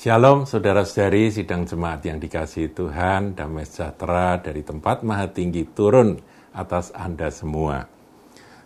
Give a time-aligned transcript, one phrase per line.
[0.00, 6.16] Shalom saudara-saudari sidang jemaat yang dikasih Tuhan, damai sejahtera dari tempat maha tinggi turun
[6.56, 7.84] atas Anda semua.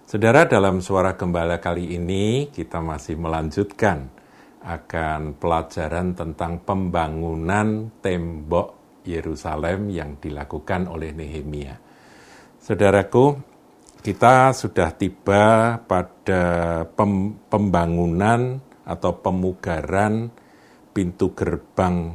[0.06, 4.14] Saudara dalam suara gembala kali ini kita masih melanjutkan
[4.62, 11.74] akan pelajaran tentang pembangunan tembok Yerusalem yang dilakukan oleh Nehemia.
[12.62, 13.34] Saudaraku,
[14.06, 20.43] kita sudah tiba pada pem pembangunan atau pemugaran
[20.94, 22.14] pintu gerbang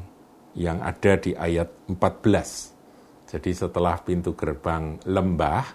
[0.55, 3.29] yang ada di ayat 14.
[3.29, 5.65] Jadi setelah pintu gerbang lembah,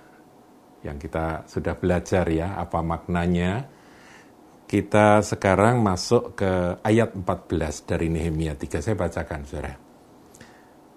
[0.83, 3.69] yang kita sudah belajar ya apa maknanya,
[4.65, 8.81] kita sekarang masuk ke ayat 14 dari Nehemia 3.
[8.81, 9.77] Saya bacakan, saudara.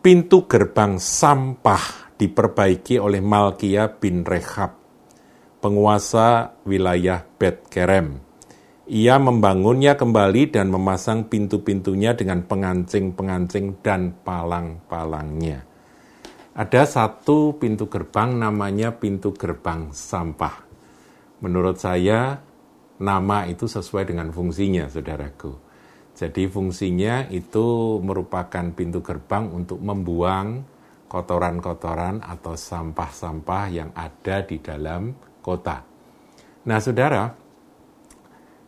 [0.01, 4.73] Pintu gerbang sampah diperbaiki oleh Malkia bin Rehab,
[5.59, 8.26] penguasa wilayah Bet Kerem
[8.87, 15.67] ia membangunnya kembali dan memasang pintu-pintunya dengan pengancing-pengancing dan palang-palangnya.
[16.55, 20.63] Ada satu pintu gerbang namanya pintu gerbang sampah.
[21.43, 22.39] Menurut saya,
[22.97, 25.53] nama itu sesuai dengan fungsinya, saudaraku.
[26.17, 30.65] Jadi fungsinya itu merupakan pintu gerbang untuk membuang
[31.11, 35.13] kotoran-kotoran atau sampah-sampah yang ada di dalam
[35.45, 35.85] kota.
[36.65, 37.46] Nah, saudara,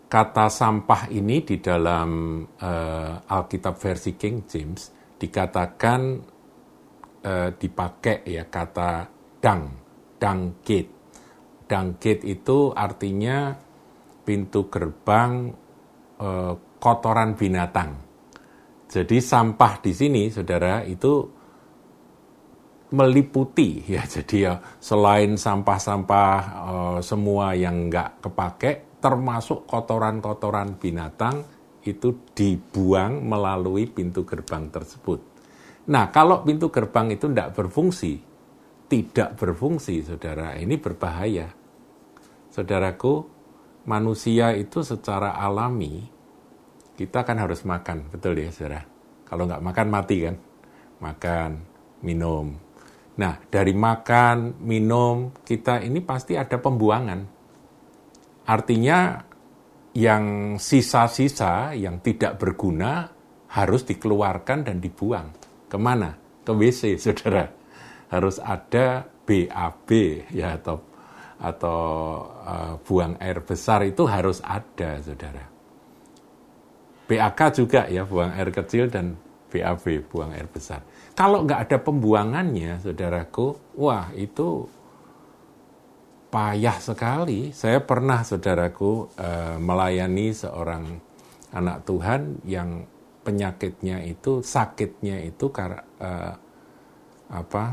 [0.10, 4.90] kata sampah ini di dalam uh, Alkitab versi King James
[5.22, 6.02] dikatakan
[7.24, 9.06] uh, dipakai ya kata
[9.38, 9.64] dang.
[10.20, 10.60] Dung
[11.96, 13.56] gate itu artinya
[14.26, 15.54] pintu gerbang
[16.20, 17.96] uh, kotoran binatang.
[18.90, 21.30] Jadi sampah di sini, saudara, itu
[22.90, 24.02] meliputi ya.
[24.18, 26.34] Jadi ya selain sampah-sampah
[26.68, 31.48] uh, semua yang nggak kepake, termasuk kotoran-kotoran binatang
[31.88, 35.24] itu dibuang melalui pintu gerbang tersebut.
[35.90, 38.20] Nah, kalau pintu gerbang itu tidak berfungsi,
[38.92, 41.50] tidak berfungsi, saudara, ini berbahaya.
[42.52, 43.26] Saudaraku,
[43.88, 46.06] manusia itu secara alami,
[47.00, 48.84] kita kan harus makan, betul ya, saudara?
[49.26, 50.36] Kalau nggak makan, mati kan?
[51.00, 51.52] Makan,
[52.04, 52.60] minum.
[53.16, 57.39] Nah, dari makan, minum, kita ini pasti ada pembuangan
[58.50, 59.22] Artinya
[59.94, 63.06] yang sisa-sisa yang tidak berguna
[63.54, 65.30] harus dikeluarkan dan dibuang.
[65.70, 66.18] Ke mana?
[66.42, 67.46] Ke WC, saudara.
[68.10, 69.90] Harus ada BAB
[70.34, 70.82] ya atau
[71.40, 71.80] atau
[72.44, 75.46] uh, buang air besar itu harus ada, saudara.
[77.08, 79.16] BAK juga ya buang air kecil dan
[79.50, 80.84] BAB buang air besar.
[81.14, 84.68] Kalau nggak ada pembuangannya, saudaraku, wah itu
[86.30, 87.50] payah sekali.
[87.52, 90.86] Saya pernah, saudaraku, uh, melayani seorang
[91.54, 92.86] anak Tuhan yang
[93.26, 96.34] penyakitnya itu, sakitnya itu karena uh,
[97.34, 97.66] apa?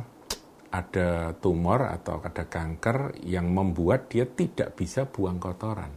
[0.67, 5.89] Ada tumor atau ada kanker yang membuat dia tidak bisa buang kotoran.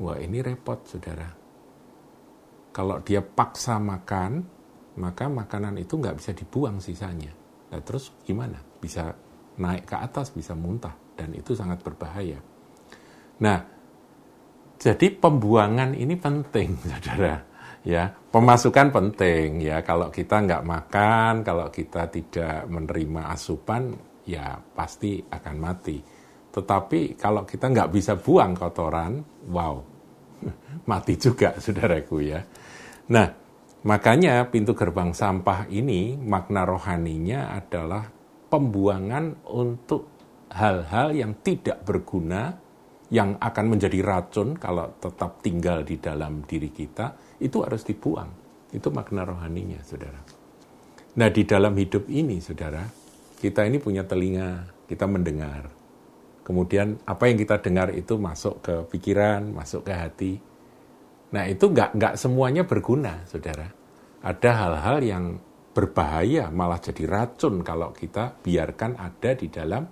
[0.00, 1.28] Wah, ini repot, saudara.
[2.72, 4.40] Kalau dia paksa makan,
[4.96, 7.36] maka makanan itu nggak bisa dibuang sisanya.
[7.68, 8.56] Nah, terus gimana?
[8.80, 9.12] Bisa
[9.60, 12.40] naik ke atas, bisa muntah dan itu sangat berbahaya.
[13.42, 13.58] Nah,
[14.82, 17.38] jadi pembuangan ini penting, saudara.
[17.82, 19.82] Ya, pemasukan penting ya.
[19.82, 23.90] Kalau kita nggak makan, kalau kita tidak menerima asupan,
[24.22, 25.98] ya pasti akan mati.
[26.52, 29.18] Tetapi kalau kita nggak bisa buang kotoran,
[29.50, 29.82] wow,
[30.90, 32.40] mati juga, saudaraku ya.
[33.10, 33.26] Nah,
[33.82, 38.06] makanya pintu gerbang sampah ini makna rohaninya adalah
[38.52, 40.11] pembuangan untuk
[40.52, 42.52] hal-hal yang tidak berguna,
[43.12, 48.28] yang akan menjadi racun kalau tetap tinggal di dalam diri kita, itu harus dibuang.
[48.72, 50.20] Itu makna rohaninya, saudara.
[51.12, 52.80] Nah, di dalam hidup ini, saudara,
[53.36, 55.68] kita ini punya telinga, kita mendengar.
[56.40, 60.32] Kemudian apa yang kita dengar itu masuk ke pikiran, masuk ke hati.
[61.36, 63.68] Nah, itu nggak nggak semuanya berguna, saudara.
[64.24, 65.24] Ada hal-hal yang
[65.72, 69.84] berbahaya, malah jadi racun kalau kita biarkan ada di dalam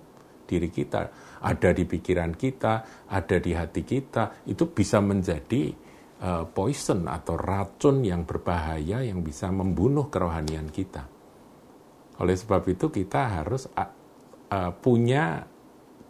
[0.51, 1.01] diri kita,
[1.39, 2.73] ada di pikiran kita,
[3.07, 5.71] ada di hati kita, itu bisa menjadi
[6.19, 11.07] uh, poison atau racun yang berbahaya yang bisa membunuh kerohanian kita.
[12.19, 15.47] Oleh sebab itu kita harus uh, punya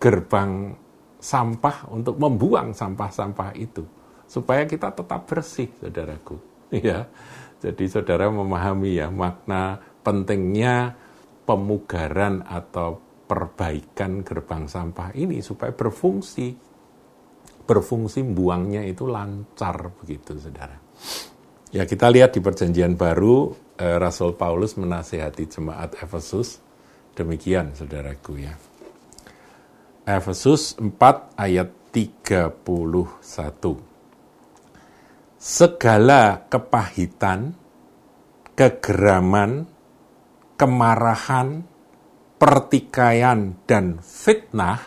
[0.01, 0.73] gerbang
[1.21, 3.85] sampah untuk membuang sampah-sampah itu
[4.25, 6.41] supaya kita tetap bersih, saudaraku.
[6.71, 7.11] Ya,
[7.59, 10.95] jadi saudara memahami ya makna pentingnya
[11.43, 16.51] pemugaran atau perbaikan gerbang sampah ini supaya berfungsi.
[17.63, 20.75] Berfungsi buangnya itu lancar begitu, saudara.
[21.71, 26.59] Ya kita lihat di perjanjian baru eh, Rasul Paulus menasehati jemaat Efesus
[27.15, 28.51] demikian saudaraku ya.
[30.03, 30.91] Efesus 4
[31.39, 32.59] ayat 31.
[35.39, 37.55] Segala kepahitan,
[38.59, 39.63] kegeraman,
[40.59, 41.70] kemarahan,
[42.41, 44.81] pertikaian, dan fitnah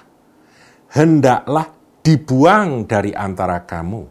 [0.90, 1.70] hendaklah
[2.02, 4.02] dibuang dari antara kamu.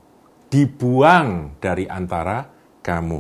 [0.48, 2.48] Dibuang dari antara
[2.80, 3.20] kamu.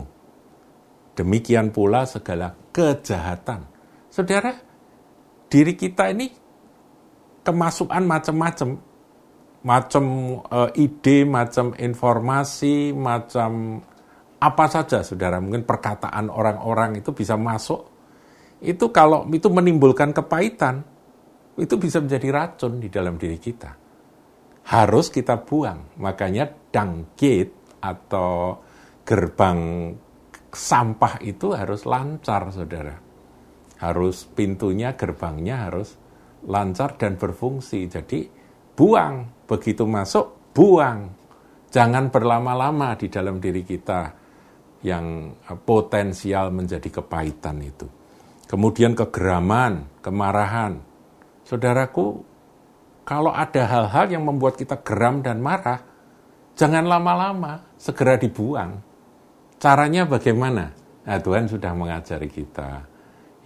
[1.19, 3.67] Demikian pula segala kejahatan.
[4.07, 4.55] Saudara,
[5.51, 6.31] diri kita ini
[7.43, 8.69] kemasukan macam-macam.
[9.63, 10.05] Macam
[10.43, 13.79] e, ide, macam informasi, macam
[14.39, 15.39] apa saja saudara.
[15.39, 17.92] Mungkin perkataan orang-orang itu bisa masuk.
[18.63, 20.87] Itu kalau itu menimbulkan kepahitan,
[21.59, 23.75] itu bisa menjadi racun di dalam diri kita.
[24.71, 25.99] Harus kita buang.
[25.99, 28.63] Makanya dangkit atau
[29.03, 29.91] gerbang
[30.47, 32.95] sampah itu harus lancar, saudara.
[33.83, 35.99] Harus pintunya, gerbangnya harus
[36.47, 37.91] lancar dan berfungsi.
[37.91, 38.31] Jadi
[38.71, 41.11] buang, begitu masuk, buang.
[41.67, 44.13] Jangan berlama-lama di dalam diri kita
[44.87, 45.35] yang
[45.67, 48.02] potensial menjadi kepahitan itu.
[48.53, 50.77] Kemudian kegeraman, kemarahan.
[51.41, 52.21] Saudaraku,
[53.01, 55.81] kalau ada hal-hal yang membuat kita geram dan marah,
[56.53, 58.93] jangan lama-lama, segera dibuang
[59.63, 60.75] Caranya bagaimana?
[61.07, 62.83] Nah, Tuhan sudah mengajari kita,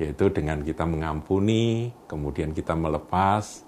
[0.01, 3.61] yaitu dengan kita mengampuni, kemudian kita melepas,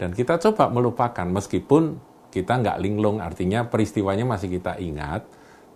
[0.00, 2.00] dan kita coba melupakan, meskipun
[2.32, 5.28] kita nggak linglung, artinya peristiwanya masih kita ingat,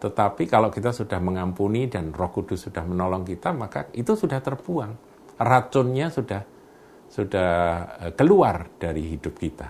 [0.06, 4.94] tetapi kalau kita sudah mengampuni dan roh kudus sudah menolong kita, maka itu sudah terbuang.
[5.43, 6.47] Racunnya sudah
[7.11, 7.50] sudah
[8.06, 9.67] eh, keluar dari hidup kita.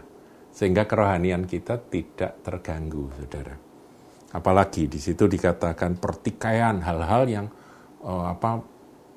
[0.52, 3.56] Sehingga kerohanian kita tidak terganggu, saudara.
[4.36, 7.46] Apalagi di situ dikatakan pertikaian hal-hal yang
[8.04, 8.60] uh, apa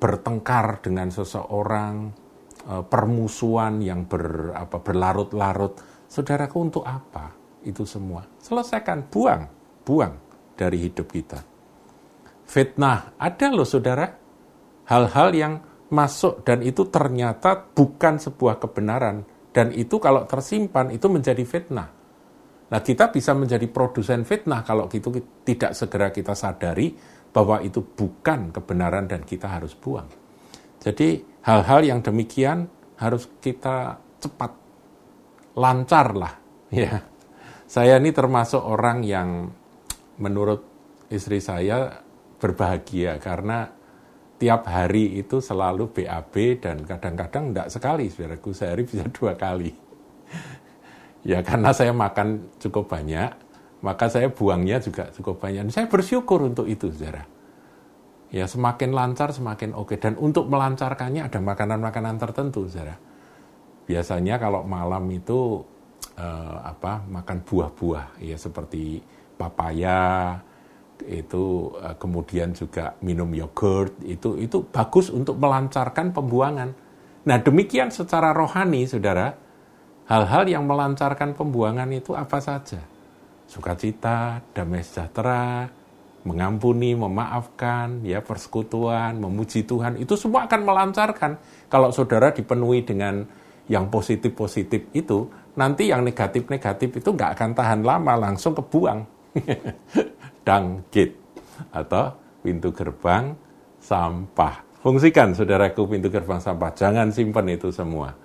[0.00, 2.12] bertengkar dengan seseorang,
[2.68, 5.80] uh, permusuhan yang ber, apa, berlarut-larut.
[6.08, 7.32] Saudaraku untuk apa
[7.64, 8.24] itu semua?
[8.40, 9.48] Selesaikan, buang,
[9.84, 10.29] buang
[10.60, 11.40] dari hidup kita.
[12.44, 14.04] Fitnah, ada loh saudara,
[14.84, 15.54] hal-hal yang
[15.88, 19.24] masuk dan itu ternyata bukan sebuah kebenaran.
[19.50, 21.88] Dan itu kalau tersimpan itu menjadi fitnah.
[22.70, 25.10] Nah kita bisa menjadi produsen fitnah kalau itu
[25.42, 26.94] tidak segera kita sadari
[27.34, 30.06] bahwa itu bukan kebenaran dan kita harus buang.
[30.78, 34.52] Jadi hal-hal yang demikian harus kita cepat,
[35.58, 36.34] lancar lah.
[36.70, 37.02] Ya,
[37.66, 39.50] saya ini termasuk orang yang
[40.20, 40.62] menurut
[41.10, 42.04] istri saya
[42.38, 43.68] berbahagia karena
[44.40, 46.34] tiap hari itu selalu BAB
[46.64, 49.72] dan kadang-kadang tidak sekali, saudaraku sehari bisa dua kali.
[51.20, 53.28] Ya karena saya makan cukup banyak,
[53.84, 55.68] maka saya buangnya juga cukup banyak.
[55.68, 57.28] Saya bersyukur untuk itu, saudara.
[58.32, 60.00] Ya semakin lancar semakin oke.
[60.00, 62.96] Dan untuk melancarkannya ada makanan-makanan tertentu, saudara.
[63.84, 65.60] Biasanya kalau malam itu
[66.16, 69.04] eh, apa makan buah-buah, ya seperti
[69.40, 70.36] papaya,
[71.08, 76.68] itu eh, kemudian juga minum yogurt, itu itu bagus untuk melancarkan pembuangan.
[77.24, 79.32] Nah demikian secara rohani, saudara
[80.10, 82.82] Hal-hal yang melancarkan pembuangan itu apa saja?
[83.46, 85.70] Sukacita, damai sejahtera,
[86.26, 91.38] mengampuni, memaafkan, ya persekutuan, memuji Tuhan, itu semua akan melancarkan.
[91.70, 93.22] Kalau saudara dipenuhi dengan
[93.70, 99.06] yang positif-positif itu, nanti yang negatif-negatif itu nggak akan tahan lama, langsung kebuang.
[100.46, 101.10] Dangkit
[101.70, 103.36] atau pintu gerbang
[103.80, 104.64] sampah.
[104.80, 108.16] Fungsikan saudaraku pintu gerbang sampah, jangan simpan itu semua.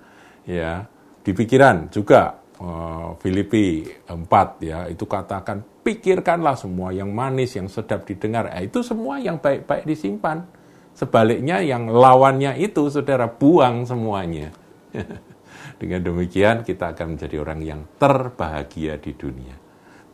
[0.48, 0.88] Ya,
[1.20, 8.08] di pikiran juga uh, Filipi 4 ya itu katakan pikirkanlah semua yang manis yang sedap
[8.08, 8.48] didengar.
[8.56, 10.48] Eh, itu semua yang baik-baik disimpan.
[10.96, 14.48] Sebaliknya yang lawannya itu saudara buang semuanya.
[15.80, 19.65] Dengan demikian kita akan menjadi orang yang terbahagia di dunia